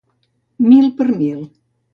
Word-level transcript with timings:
Mil 0.69 0.89
per 1.03 1.09
mil 1.21 1.47